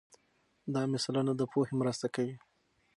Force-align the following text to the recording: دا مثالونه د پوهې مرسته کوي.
دا 0.73 0.81
مثالونه 0.93 1.31
د 1.35 1.41
پوهې 1.51 1.73
مرسته 1.81 2.07
کوي. 2.15 2.35